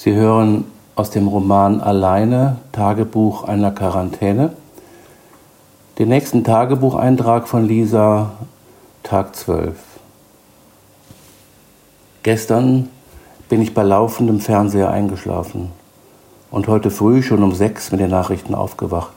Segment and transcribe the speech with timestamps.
[0.00, 4.52] Sie hören aus dem Roman Alleine, Tagebuch einer Quarantäne,
[5.98, 8.30] den nächsten Tagebucheintrag von Lisa,
[9.02, 9.74] Tag 12.
[12.22, 12.90] Gestern
[13.48, 15.72] bin ich bei laufendem Fernseher eingeschlafen
[16.52, 19.14] und heute früh schon um sechs mit den Nachrichten aufgewacht.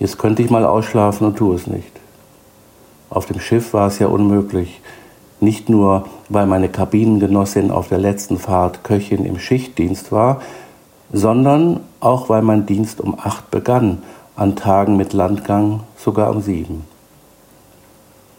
[0.00, 1.92] Jetzt könnte ich mal ausschlafen und tue es nicht.
[3.08, 4.80] Auf dem Schiff war es ja unmöglich,
[5.42, 10.40] nicht nur, weil meine Kabinengenossin auf der letzten Fahrt Köchin im Schichtdienst war,
[11.12, 14.02] sondern auch weil mein Dienst um acht begann,
[14.36, 16.84] an Tagen mit Landgang sogar um sieben.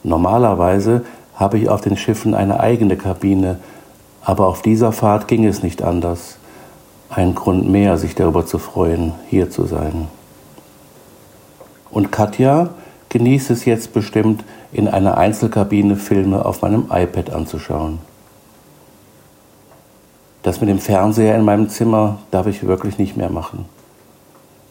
[0.04, 3.60] Normalerweise habe ich auf den Schiffen eine eigene Kabine,
[4.24, 6.38] aber auf dieser Fahrt ging es nicht anders.
[7.10, 10.08] Ein Grund mehr, sich darüber zu freuen, hier zu sein.
[11.92, 12.70] Und Katja
[13.14, 18.00] genießt es jetzt bestimmt, in einer Einzelkabine Filme auf meinem iPad anzuschauen.
[20.42, 23.66] Das mit dem Fernseher in meinem Zimmer darf ich wirklich nicht mehr machen.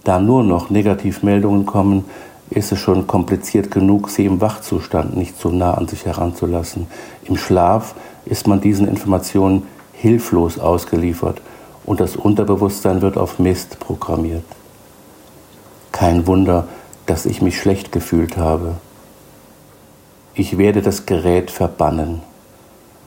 [0.04, 2.04] Da nur noch Negativmeldungen kommen,
[2.50, 6.88] ist es schon kompliziert genug, sie im Wachzustand nicht so nah an sich heranzulassen.
[7.24, 7.94] Im Schlaf
[8.26, 11.40] ist man diesen Informationen hilflos ausgeliefert
[11.86, 14.44] und das Unterbewusstsein wird auf Mist programmiert.
[15.92, 16.66] Kein Wunder,
[17.06, 18.76] dass ich mich schlecht gefühlt habe
[20.34, 22.22] ich werde das Gerät verbannen.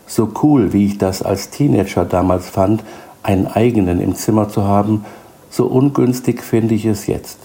[0.08, 2.84] So cool, wie ich das als Teenager damals fand,
[3.24, 5.06] einen eigenen im Zimmer zu haben,
[5.50, 7.40] so ungünstig finde ich es jetzt.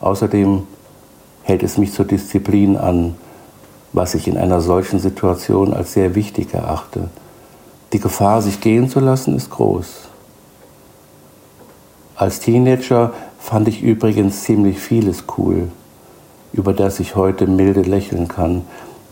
[0.00, 0.66] Außerdem
[1.42, 3.16] hält es mich zur Disziplin an,
[3.92, 7.08] was ich in einer solchen Situation als sehr wichtig erachte.
[7.92, 10.08] Die Gefahr, sich gehen zu lassen, ist groß.
[12.14, 15.68] Als Teenager fand ich übrigens ziemlich vieles cool
[16.56, 18.62] über das ich heute milde lächeln kann,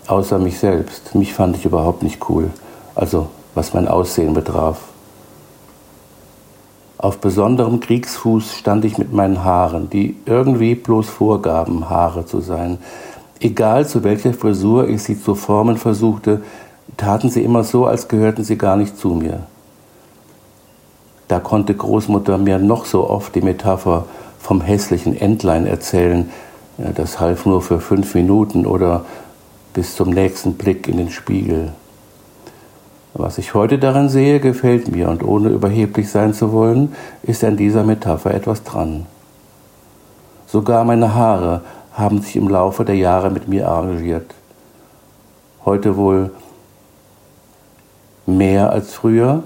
[0.06, 1.14] außer mich selbst.
[1.14, 2.50] Mich fand ich überhaupt nicht cool,
[2.94, 4.80] also was mein Aussehen betraf.
[6.96, 12.78] Auf besonderem Kriegsfuß stand ich mit meinen Haaren, die irgendwie bloß vorgaben, Haare zu sein.
[13.40, 16.42] Egal zu welcher Frisur ich sie zu formen versuchte,
[16.96, 19.40] taten sie immer so, als gehörten sie gar nicht zu mir.
[21.28, 24.06] Da konnte Großmutter mir noch so oft die Metapher
[24.38, 26.30] vom hässlichen Entlein erzählen,
[26.76, 29.04] das half nur für fünf Minuten oder
[29.72, 31.72] bis zum nächsten Blick in den Spiegel.
[33.14, 37.56] Was ich heute darin sehe, gefällt mir und ohne überheblich sein zu wollen, ist an
[37.56, 39.06] dieser Metapher etwas dran.
[40.46, 41.62] Sogar meine Haare
[41.92, 44.34] haben sich im Laufe der Jahre mit mir arrangiert.
[45.64, 46.32] Heute wohl
[48.26, 49.44] mehr als früher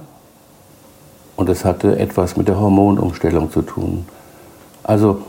[1.38, 4.04] und es hatte etwas mit der Hormonumstellung zu tun.
[4.82, 5.22] Also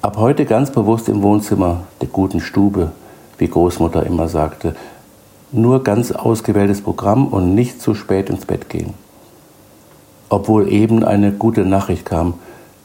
[0.00, 2.92] Ab heute ganz bewusst im Wohnzimmer der guten Stube,
[3.36, 4.76] wie Großmutter immer sagte.
[5.50, 8.94] Nur ganz ausgewähltes Programm und nicht zu spät ins Bett gehen.
[10.28, 12.34] Obwohl eben eine gute Nachricht kam,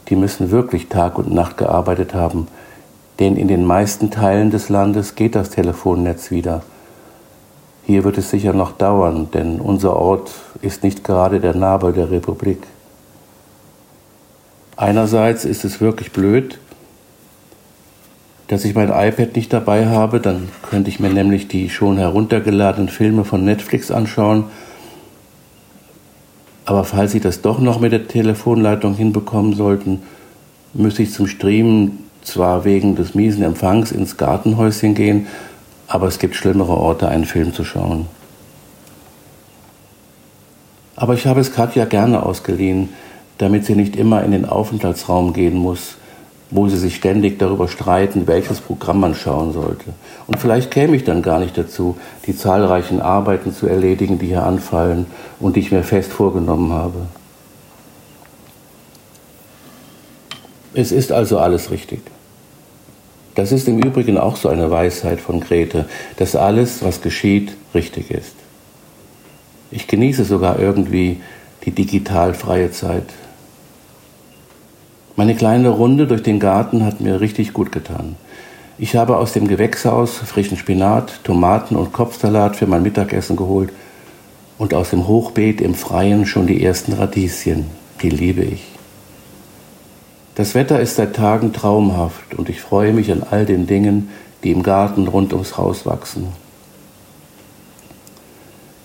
[0.10, 2.48] die müssen wirklich Tag und Nacht gearbeitet haben,
[3.20, 6.64] denn in den meisten Teilen des Landes geht das Telefonnetz wieder.
[7.86, 12.12] Hier wird es sicher noch dauern, denn unser Ort ist nicht gerade der Nabel der
[12.12, 12.60] Republik.
[14.78, 16.60] Einerseits ist es wirklich blöd,
[18.48, 22.90] dass ich mein iPad nicht dabei habe, dann könnte ich mir nämlich die schon heruntergeladenen
[22.90, 24.46] Filme von Netflix anschauen.
[26.66, 30.04] Aber falls Sie das doch noch mit der Telefonleitung hinbekommen sollten,
[30.74, 35.28] müsste ich zum Streamen zwar wegen des miesen Empfangs ins Gartenhäuschen gehen,
[35.88, 38.08] aber es gibt schlimmere Orte, einen Film zu schauen.
[40.96, 42.90] Aber ich habe es Katja gerne ausgeliehen,
[43.38, 45.96] damit sie nicht immer in den Aufenthaltsraum gehen muss,
[46.52, 49.94] wo sie sich ständig darüber streiten, welches Programm man schauen sollte.
[50.28, 54.44] Und vielleicht käme ich dann gar nicht dazu, die zahlreichen Arbeiten zu erledigen, die hier
[54.44, 55.08] anfallen
[55.40, 57.08] und die ich mir fest vorgenommen habe.
[60.76, 62.02] Es ist also alles richtig.
[63.36, 65.86] Das ist im Übrigen auch so eine Weisheit von Grete,
[66.18, 68.36] dass alles, was geschieht, richtig ist.
[69.72, 71.22] Ich genieße sogar irgendwie
[71.66, 73.06] die digital freie Zeit.
[75.16, 78.16] Meine kleine Runde durch den Garten hat mir richtig gut getan.
[78.78, 83.72] Ich habe aus dem Gewächshaus frischen Spinat, Tomaten und Kopfsalat für mein Mittagessen geholt
[84.58, 87.66] und aus dem Hochbeet im Freien schon die ersten Radieschen.
[88.02, 88.64] Die liebe ich.
[90.36, 94.10] Das Wetter ist seit Tagen traumhaft und ich freue mich an all den Dingen,
[94.44, 96.30] die im Garten rund ums Haus wachsen.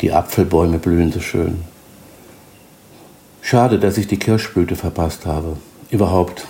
[0.03, 1.62] Die Apfelbäume blühen so schön.
[3.41, 5.56] Schade, dass ich die Kirschblüte verpasst habe.
[5.91, 6.47] Überhaupt,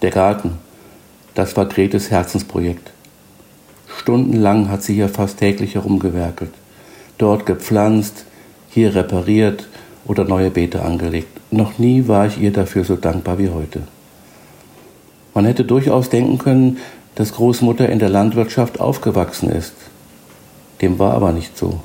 [0.00, 0.58] der Garten,
[1.34, 2.90] das war Gretes Herzensprojekt.
[3.98, 6.52] Stundenlang hat sie hier fast täglich herumgewerkelt.
[7.18, 8.24] Dort gepflanzt,
[8.70, 9.68] hier repariert
[10.06, 11.38] oder neue Beete angelegt.
[11.50, 13.82] Noch nie war ich ihr dafür so dankbar wie heute.
[15.34, 16.78] Man hätte durchaus denken können,
[17.14, 19.74] dass Großmutter in der Landwirtschaft aufgewachsen ist.
[20.80, 21.80] Dem war aber nicht so.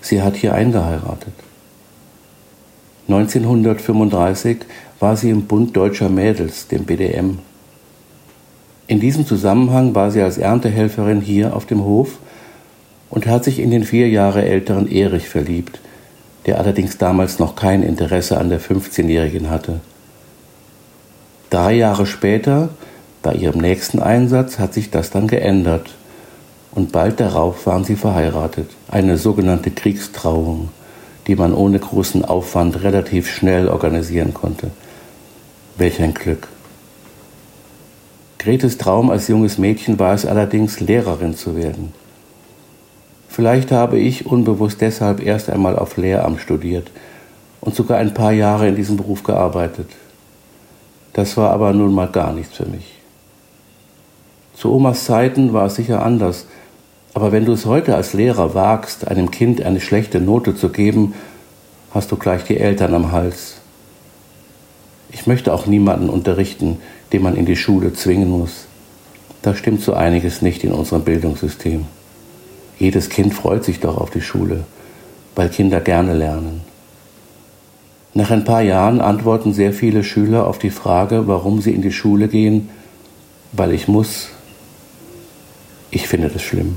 [0.00, 1.34] Sie hat hier eingeheiratet.
[3.08, 4.58] 1935
[5.00, 7.38] war sie im Bund Deutscher Mädels, dem BDM.
[8.86, 12.18] In diesem Zusammenhang war sie als Erntehelferin hier auf dem Hof
[13.08, 15.80] und hat sich in den vier Jahre älteren Erich verliebt,
[16.46, 19.80] der allerdings damals noch kein Interesse an der 15-Jährigen hatte.
[21.50, 22.68] Drei Jahre später,
[23.22, 25.90] bei ihrem nächsten Einsatz, hat sich das dann geändert
[26.70, 30.68] und bald darauf waren sie verheiratet, eine sogenannte Kriegstrauung,
[31.26, 34.70] die man ohne großen Aufwand relativ schnell organisieren konnte.
[35.76, 36.46] Welch ein Glück.
[38.38, 41.92] Gretes Traum als junges Mädchen war es allerdings, Lehrerin zu werden.
[43.28, 46.92] Vielleicht habe ich unbewusst deshalb erst einmal auf Lehramt studiert
[47.60, 49.88] und sogar ein paar Jahre in diesem Beruf gearbeitet.
[51.12, 53.00] Das war aber nun mal gar nichts für mich.
[54.54, 56.46] Zu Omas Zeiten war es sicher anders,
[57.14, 61.14] aber wenn du es heute als Lehrer wagst, einem Kind eine schlechte Note zu geben,
[61.92, 63.56] hast du gleich die Eltern am Hals.
[65.10, 66.78] Ich möchte auch niemanden unterrichten,
[67.12, 68.66] den man in die Schule zwingen muss.
[69.42, 71.86] Da stimmt so einiges nicht in unserem Bildungssystem.
[72.78, 74.64] Jedes Kind freut sich doch auf die Schule,
[75.34, 76.60] weil Kinder gerne lernen.
[78.12, 81.92] Nach ein paar Jahren antworten sehr viele Schüler auf die Frage, warum sie in die
[81.92, 82.68] Schule gehen,
[83.52, 84.30] weil ich muss.
[85.90, 86.76] Ich finde das schlimm.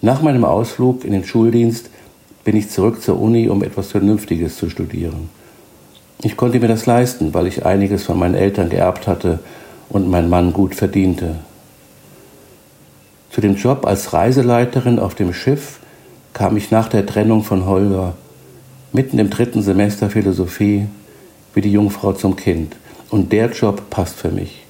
[0.00, 1.90] Nach meinem Ausflug in den Schuldienst
[2.44, 5.28] bin ich zurück zur Uni, um etwas Vernünftiges zu studieren.
[6.22, 9.40] Ich konnte mir das leisten, weil ich einiges von meinen Eltern geerbt hatte
[9.90, 11.36] und mein Mann gut verdiente.
[13.30, 15.78] Zu dem Job als Reiseleiterin auf dem Schiff
[16.32, 18.14] kam ich nach der Trennung von Holger,
[18.92, 20.86] mitten im dritten Semester Philosophie,
[21.54, 22.76] wie die Jungfrau zum Kind.
[23.10, 24.64] Und der Job passt für mich.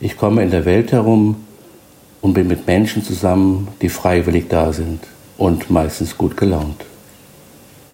[0.00, 1.36] Ich komme in der Welt herum
[2.20, 5.00] und bin mit Menschen zusammen, die freiwillig da sind
[5.36, 6.84] und meistens gut gelaunt.